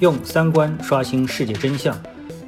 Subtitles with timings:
[0.00, 2.00] 用三观刷新世界真相，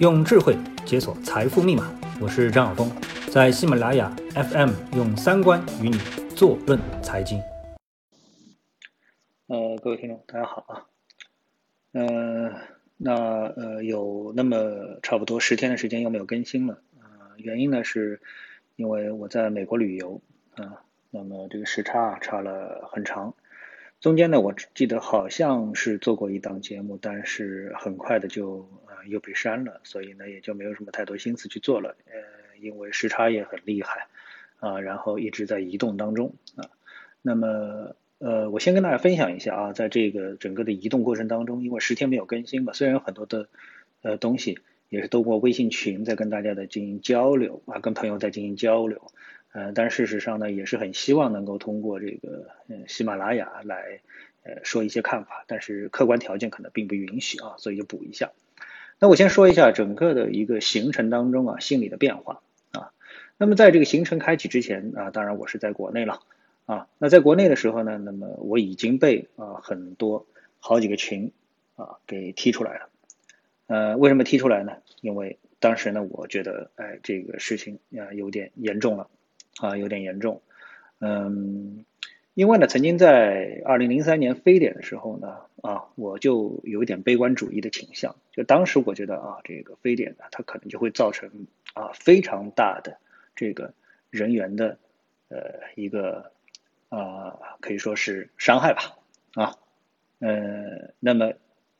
[0.00, 1.94] 用智慧解锁财富密码。
[2.20, 2.90] 我是张晓峰，
[3.30, 5.96] 在喜马拉雅 FM 用三观与你
[6.34, 7.40] 坐论财经。
[9.46, 10.86] 呃，各位听众，大家好啊。
[11.92, 12.52] 呃，
[12.96, 18.20] 那呃有那么差不多十天的时间又没有更新了啊，原因呢是
[18.74, 20.20] 因为我在美国旅游
[20.56, 20.82] 啊，
[21.12, 23.32] 那么这个时差差了很长。
[24.00, 31.96] 中间呢，我记得好像是做过一档节目，但是很快的就呃又被删了，所以呢也就没有什么太多心思去做了。
[32.04, 32.12] 呃，
[32.60, 34.06] 因为时差也很厉害
[34.60, 36.68] 啊，然后一直在移动当中啊。
[37.22, 43.48] 那么呃，我先跟大家分享一下啊，在这个整个的移动过程当中，因为十天没有更新嘛，虽然有很多的
[44.02, 44.58] 呃东西
[44.90, 49.10] 也是通过微信群在跟大家的进行交流啊，跟朋友在进行交流。
[49.56, 54.00] 呃，但事实上呢，也是很希望能够通过这个呃喜马拉雅来
[54.42, 58.32] 呃说一些看法，但是客观条件可能并不允许啊，所以就补一下。
[58.98, 62.92] 那我先说一下整个的一个行程当中啊心理的变化啊。
[63.38, 66.20] 那么在这个行程开启之前啊，当然我是在国内了
[66.66, 66.86] 啊。
[66.98, 70.26] 那在国内的时候呢，那么我已经被啊很多
[70.60, 71.32] 好几个群
[71.76, 72.90] 啊给踢出来了。
[73.68, 74.76] 呃，为什么踢出来呢？
[75.00, 79.08] 因为当时呢，我觉得哎这个事情啊有点严重了。
[79.58, 80.42] 啊，有点严重，
[81.00, 81.84] 嗯，
[82.34, 92.98] 因为呢，曾经在二零零三年非典的时候呢，啊，我就有一点悲观主义的倾向，就当时我觉得啊，这个非典呢，它可能就会造成啊非常大的
[93.34, 93.72] 这个
[94.10, 94.76] 人员的
[95.28, 95.38] 呃
[95.74, 96.32] 一个
[96.90, 98.98] 啊可以说是伤害吧，
[99.34, 99.56] 啊，
[100.18, 101.32] 呃，那么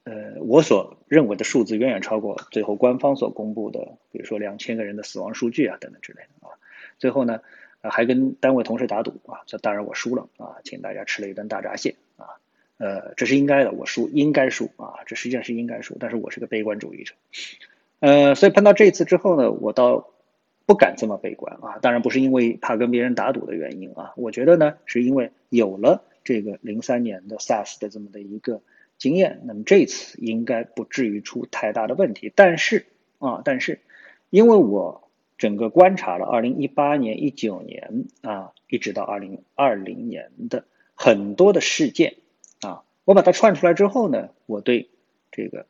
[0.04, 6.56] 呃我所认为的数字远远超过最后官方所公布的，比如说两千个人的死亡数据啊等等之类的啊，
[6.98, 7.42] 最后呢。
[7.82, 12.40] 啊还跟单位同事打赌啊，这当然我输了啊，请大家吃了一顿大闸蟹啊，
[12.78, 17.14] 呃，这是应该的，我输应该输啊，这实际上是应该输，但是我是个悲观主义者，
[18.00, 20.08] 呃，所以碰到这次之后呢，我倒
[20.66, 28.62] 不敢这么悲观啊，当然不是因为怕跟别人打赌的原因啊，我觉得呢，是因为有了这个零三年的 SARS 的这么的一个
[28.98, 32.86] 经验，那么这次应该不至于出太大的问题，但是
[33.18, 33.80] 啊，但是
[34.30, 35.05] 因为我。
[35.38, 40.64] 整个观察了二零一八年、一九年啊，一直到二零二零年的
[40.94, 42.16] 很多的事件
[42.60, 44.88] 啊，我把它串出来之后呢，我对
[45.30, 45.66] 这个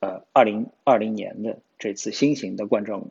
[0.00, 3.10] 呃二零二零年的这次新型的冠状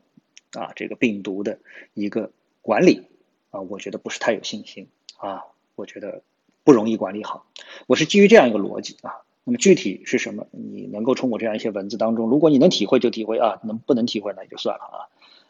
[0.54, 1.60] 啊这个病毒的
[1.94, 2.32] 一个
[2.62, 3.04] 管理
[3.52, 5.44] 啊，我觉得不是太有信心啊，
[5.76, 6.22] 我觉得
[6.64, 7.46] 不容易管理好。
[7.86, 10.48] 我是基于这样一个逻辑啊，那么具体是什么？
[10.52, 15.00] 你能够从我这样一些文字当中，如果你能体会就体会啊，能不能体会那也就算了啊。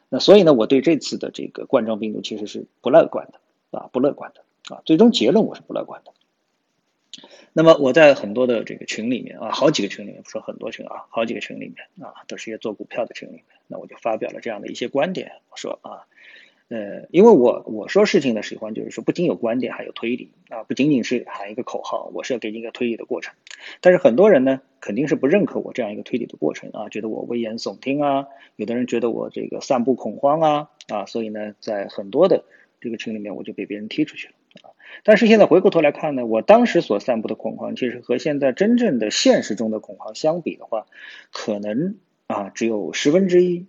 [0.10, 4.82] 那所以呢，我对这次的这个冠状病毒其实是不乐观的啊，不乐观的啊。
[4.86, 6.14] 最终结论我是不乐观的。
[7.54, 16.06] 那么我在很多的这个群里面啊，好几个群里面，不说很多群啊，好几个群里面啊，都是一些做股票的群里面，那我就发表了这样的一些观点，我说啊。
[16.70, 23.34] 呃，因为我我说事情的喜欢就是说，不仅有观点，还有推理啊，不仅仅是喊一个口号，我是要给你一个推理的过程。
[23.80, 32.44] 但是很多人呢，肯定是不认可我这样一个推理的过程啊，觉得我危言耸听啊，有的人觉得我这个散布恐慌啊啊，所以呢，在很多的
[32.82, 34.76] 这个群里面，我就被别人踢出去了啊。
[35.06, 40.86] 但是现在回过头来看呢，我当时所散布的恐慌，其实和现在真正的现实中的恐慌相比的话，
[41.32, 41.96] 可能
[42.28, 43.68] 啊只有十分之一，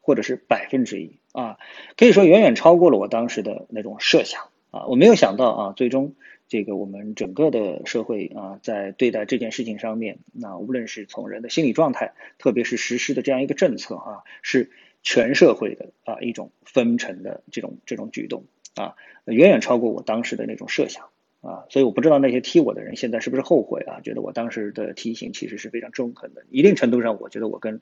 [0.00, 1.18] 或者是百分之一。
[1.36, 1.58] 啊，
[1.98, 4.86] 可以说远远超过了我当时的那种设想啊！
[4.86, 6.14] 我没有想到啊，最终
[6.48, 14.70] 这个我们整个的社会啊，在对待这件事情上面，那无论是从人的心理状态，特别是实施的这样一个政策啊，是
[15.02, 18.44] 全社会的啊一种分成的这种这种举动
[18.74, 18.94] 啊，
[19.26, 21.10] 远远超过我当时的那种设想
[21.46, 21.64] 啊！
[21.70, 24.00] 所以我不知道那些踢我的人现在是不是后悔啊？
[24.02, 27.80] 觉得我当时的提醒其实是非常中肯的，一定程度上，我觉得我跟。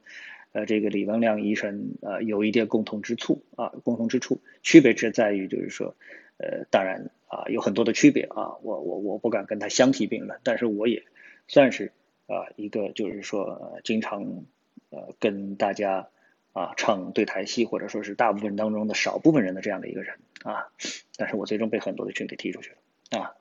[0.52, 5.96] 呃，这个李文亮医生呃有一点共同之处啊，共同之处，区别只在于就是说，
[6.36, 11.02] 呃，当然啊有很多的区别啊，我我我不敢跟他相提并论，但是我也
[11.48, 11.90] 算是
[12.28, 14.44] 啊一个就是说经常
[14.90, 16.08] 呃跟大家
[16.52, 20.14] 啊唱对台戏，或者说是大部分当中的少部分人的这样的一个人
[20.44, 20.68] 啊，
[21.16, 23.34] 但是我最终被很多的群给踢出去了啊，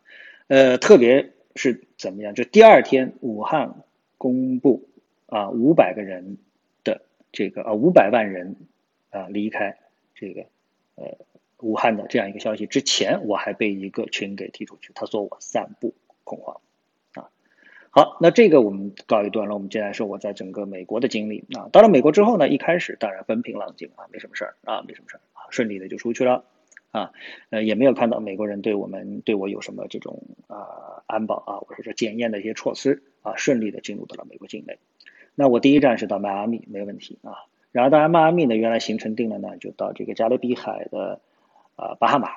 [0.47, 3.83] 呃，特别是怎么样，就第二天武汉
[4.17, 4.89] 公布
[5.27, 6.37] 啊五百个人
[6.83, 7.01] 的。
[7.35, 8.55] 这个啊，五百万人
[9.09, 9.75] 啊离开
[10.13, 10.41] 这个
[10.93, 11.17] 呃
[11.61, 16.61] 武汉的这样一个消息之前，我还被一个群给踢出去，他说我散布恐慌
[17.15, 17.31] 啊。
[17.89, 21.69] 好，那这个我们告一段落，我们接下来说我在整个美国的经历啊。
[21.71, 26.45] 到了美国之后呢，一开始当然风平浪静啊，没什么事儿啊，没什么事儿啊，顺利的就出去了
[26.93, 27.11] 啊，
[27.49, 34.77] 呃也没有看到美国人对我们对我有什么这种啊安保啊或者说检验的一些措施啊，顺利的进入到了美国境内。
[35.33, 37.33] 那我第一站是到迈阿密，没问题啊。
[37.71, 41.19] 然后到迈阿密呢，原来行程定了呢，就到这个加勒比海的
[41.75, 42.29] 啊巴哈马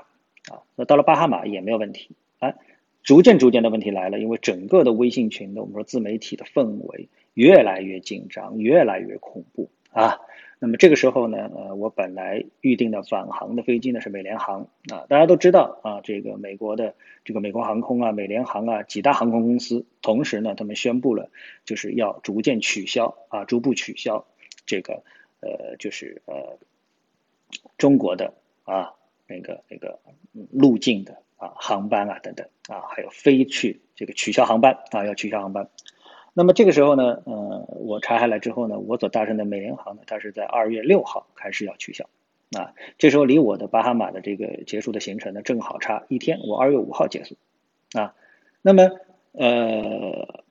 [0.51, 0.65] 啊。
[0.75, 2.17] 那到了巴哈马也没有问题。
[2.39, 2.55] 哎，
[3.03, 10.21] 逐渐逐渐的问题来了，因为整个的微信群的我们说自媒体的氛围越来越紧张，越来越恐怖啊。
[10.67, 21.31] 那么这个时候呢，呃，我本来预定的返航的飞机呢是美联航啊，大家都知道啊，这个美国的这个美国航空啊、美联航啊几大航空公司，同时呢，他们宣布了
[21.65, 24.27] 就是要逐渐取消啊，逐步取消
[24.67, 25.05] 这个
[25.39, 26.59] 呃，就是呃
[27.79, 28.35] 中国的
[28.65, 28.93] 啊
[29.29, 30.01] 那个那个
[30.51, 35.69] 路径的啊航班啊等等啊，还有飞去这个取消航班啊，要取消航班。
[36.39, 42.11] 那么这个时候呢，呃，我查下来之后呢，我所搭乘的美联航呢，它是在二月六号开始要取消，
[42.59, 47.37] 啊，这时候离我的巴哈马的这个结束的行程呢，正好差一天，我二月五号结束，
[47.95, 48.15] 啊，
[48.61, 48.91] 那么
[49.33, 50.45] 呃，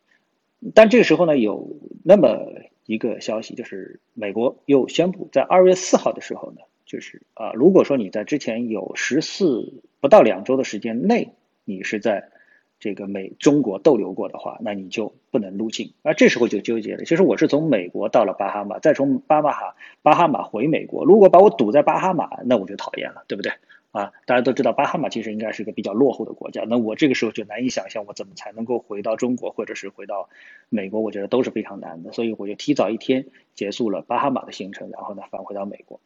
[0.74, 2.52] 但这个时候呢，有那么
[2.88, 11.30] 一个消息，就是美国又宣布在二月四号的时候呢，就是啊，如果说你在之前有十四不到两周的时间内，
[11.64, 12.32] 你是在
[12.86, 15.94] 这个美中国逗留过的话，那你就不能入境。
[16.04, 17.04] 而这时候就纠结了。
[17.04, 21.04] 其实我是从美国到了巴哈马，再从巴马哈巴哈马回美国。
[21.04, 23.54] 如果把我堵在巴哈马，那我就讨厌了，对不对？
[23.90, 26.64] 啊，大家都知道巴哈马其实应该是一个比较落后的国家。
[26.68, 30.30] 那我这个时候就难以想象我怎么才能够回到中国，或者是回到
[30.70, 32.12] 美国，我觉得都是非常难的。
[32.12, 36.00] 所以我就提早一天结束了巴哈马的行程，然后呢返回到美国。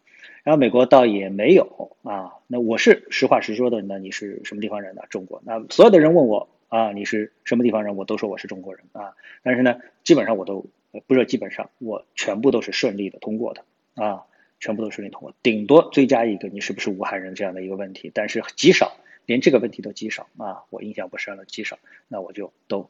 [0.46, 2.36] 然后美国倒也没有啊。
[2.48, 3.82] 那我是实话实说的。
[3.82, 5.02] 那你是什么地方人呢？
[5.10, 5.42] 中国。
[5.44, 6.48] 那所有的人问我。
[6.70, 7.96] 啊，你是什么地方人？
[7.98, 9.16] 我都说我是中国人啊。
[9.44, 10.66] 但是呢，基本上我都
[11.08, 14.24] 不是基本上，我全部都是顺利的通过的啊，
[14.60, 15.34] 全部都顺利通过。
[15.44, 20.64] 顶多追加一个你是不是武汉人这样的一个问题，但是极少，连这个问题都极少啊。
[20.70, 21.78] 我印象不深了，极少，
[22.08, 22.90] 那我就都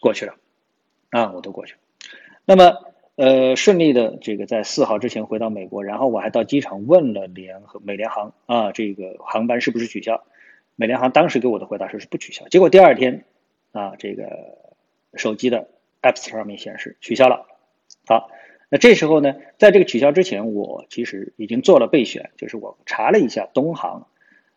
[0.00, 0.36] 过去了
[1.10, 1.78] 啊，我都过去了。
[2.44, 2.78] 那么
[3.16, 10.24] 呃，顺利的这个在四号之前回到美国，然后我还到机场问了联合美联航啊，这个航班是不是取消？
[10.76, 13.24] 美联航当时给我的回答说是不取消，结果第二天，
[13.72, 14.58] 啊，这个
[15.14, 15.68] 手机的
[16.02, 17.46] APPS 上面显示取消了。
[18.06, 18.28] 好，
[18.70, 24.08] 那这时候呢，在这个取消之前，我其实已经做了备选，就是我查了一下东航，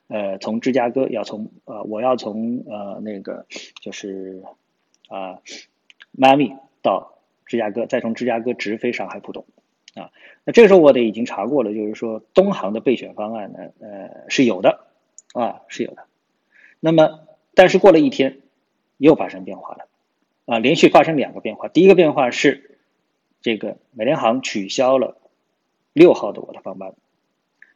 [0.07, 3.45] 呃，从芝加哥要从呃，我要从呃那个
[3.81, 4.41] 就是
[5.09, 5.39] 啊
[6.11, 9.45] 迈阿密到芝加哥，再从芝加哥直飞上海浦东，
[9.93, 10.09] 啊，
[10.45, 14.76] 那这个时候我得已经查过了，就是说东航的备选方案呢，呃是有的。
[15.39, 16.05] 啊，是有的。
[16.79, 17.19] 那么，
[17.53, 18.39] 但是过了一天，
[18.97, 19.85] 又发生变化了。
[20.45, 21.67] 啊，连续发生两个变化。
[21.67, 22.79] 第一个变化是，
[23.41, 25.17] 这个美联航取消了
[25.93, 26.93] 六号的我的航班，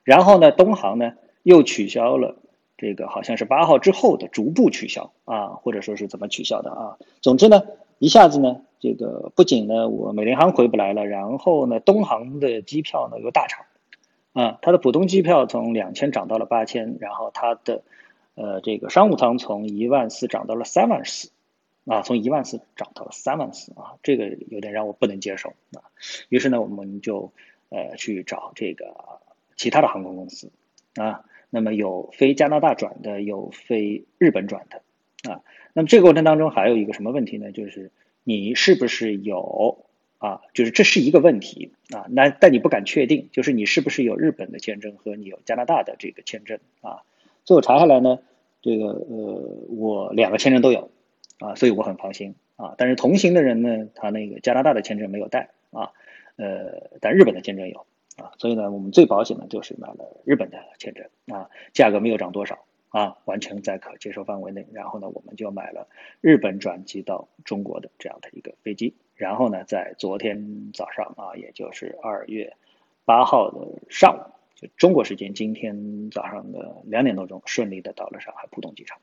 [0.03, 1.13] 然后呢，东航呢
[1.43, 2.37] 又取消了
[2.77, 6.97] 这个好像是八号之后的逐步取消啊，或者说是怎么取消的啊？
[7.21, 7.63] 总之呢，
[7.99, 13.59] 一下子呢，这个不仅呢我美联航回不来了，然后呢，东航的机票呢又大涨。
[14.33, 17.83] 啊，它的普通机票从两千涨到了八千，然后它的
[18.35, 21.31] 呃这个商务舱从一万四涨到了三万四，
[21.85, 25.91] 啊，从一万四涨到了三万四啊，这个有点让我不能接受啊。
[26.29, 27.33] 于是呢，我们就
[27.69, 28.95] 呃去找这个
[29.57, 30.49] 其他的航空公司
[30.95, 35.41] 啊，那么有飞加拿大转的，有飞日本转的啊。
[35.73, 37.51] 那么这个过程当中还有一个什么问题呢？
[37.51, 37.91] 就是
[38.23, 39.85] 你是不是有？
[40.21, 47.01] 啊，就是这是一个问题啊，那但你不敢确定，就是你是不是有日本的签证和你有加拿大的这个签证啊？
[47.43, 48.19] 最后查下来呢，
[48.61, 50.91] 这个呃，我两个签证都有
[51.39, 52.75] 啊，所以我很放心啊。
[52.77, 55.89] 但是同行的人呢，他那个加拿大的签证没有带啊，
[56.35, 57.87] 呃，但日本的签证有
[58.17, 62.59] 啊，所以呢，我们最保险的就是买了日本的签证啊，价格没有涨多少
[62.91, 64.67] 啊，完全在可接受范围内。
[64.71, 65.87] 然后呢，我们就买了
[66.21, 68.95] 日本转机到中国的这样的一个飞机。
[69.15, 72.55] 然后呢，在昨天早上啊，也就是二月
[73.05, 74.21] 八号的上午，
[74.55, 78.99] 就中国时间今天早上的两点多钟，顺利的到了上海浦东机场。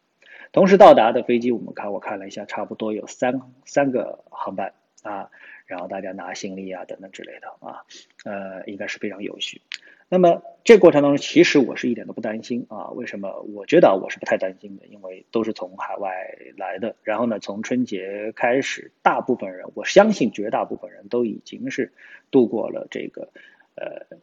[0.53, 5.31] 同时到达的飞机，我们看我看了一下，差不多有三三个航班啊，
[5.67, 7.85] 然后大家拿行李啊等等之类的啊，
[8.25, 9.63] 呃，应该是非常有序。
[10.11, 12.89] 那么这过程当中，其实我是一点都不担心啊。
[12.93, 13.43] 为什么？
[13.55, 16.11] 我觉得我是不太担心的，因为都是从海外
[16.57, 16.97] 来的。
[17.03, 21.93] 然后呢，从春节开始，大部分人，我相信绝大部分人都已经是
[22.31, 23.29] 度过了这个
[23.77, 24.17] 呃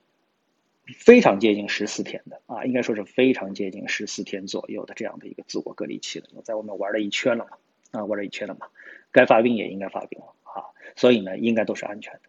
[0.88, 6.26] 非常接近十四天的啊，应该说是非常接近十四天左右的这样的一个自我隔离期了。
[6.34, 7.58] 我在外面玩了一圈了嘛，
[8.00, 8.68] 啊，玩了一圈了嘛，
[9.12, 10.66] 该发病也应该发病了啊，
[10.96, 12.22] 所以呢，应该都是安全的。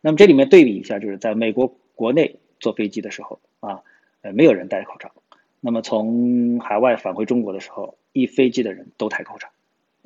[0.00, 2.40] 那么这里面对比一下，就是在美国国内。
[2.60, 3.82] 坐飞机的时候啊，
[4.22, 5.12] 呃，没有人戴口罩。
[5.60, 9.48] 那么从海外返回中国的时候，一飞机的人都戴口罩，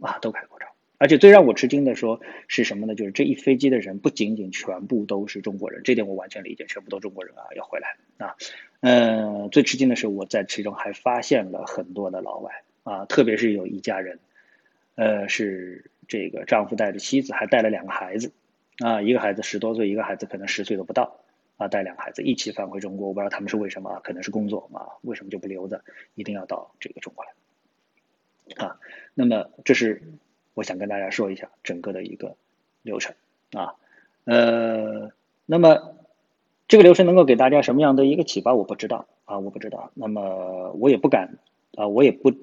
[0.00, 0.66] 啊，都戴口罩。
[0.98, 2.94] 而且最让我吃惊的说是什么呢？
[2.94, 8.36] 就是这一飞机的人不仅仅全部都是中国人，这点我完全理解，全部都中国人啊要回来啊。
[8.80, 12.52] 嗯，最吃惊的是我在其中还发现了很多的老外
[12.84, 14.20] 啊，特别是有一家人，
[14.94, 18.32] 呃，是这个丈夫带着妻子，还带了两个孩子
[18.78, 21.18] 啊，一个孩子十多岁，一个孩子可能十岁都不到
[21.56, 28.80] 啊，带两个孩子一起返回中国，我不知道他们是为什么，可能是工作嘛，为什么就不留着，一定要到这个中国来啊？
[29.14, 30.02] 那么这是。
[30.54, 32.36] 我想跟大家说一下整个的一个
[32.82, 33.14] 流程
[33.52, 33.76] 啊，
[34.24, 35.10] 呃，
[35.46, 35.96] 那么
[36.68, 39.92] 这个流程能够给大家什么样的一个启发，我不知道啊，我不知道。
[39.94, 41.38] 那么我也不敢
[41.74, 42.34] 啊，我也不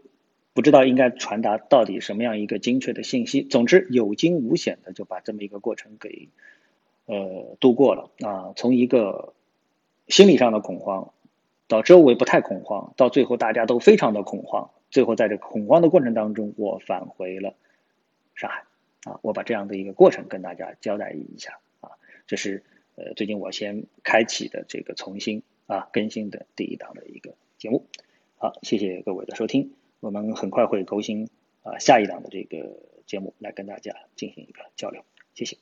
[0.53, 3.43] 不知道应该传达到底什么样一个精确的信息。
[3.43, 6.29] 总之有惊无险的就把这么一个过程给
[7.09, 9.33] 呃度过了啊，从一个
[10.07, 11.11] 心理上的恐慌
[11.67, 17.55] 到周围不太恐慌，到最后大家都非常的恐慌，最后在这恐慌的过程当中，我返回了。
[18.35, 18.63] 上海
[19.03, 21.91] 啊，我把这样的一个过程跟大家交代一下啊，
[22.27, 22.63] 这是
[22.95, 27.85] 呃最近我先开启的这个重新啊更新的第一档的一个节目，
[28.37, 31.29] 好，谢谢各位的收听，我们很快会更新
[31.63, 35.57] 啊下一档的这个节目来跟大家进行一个交流，谢谢。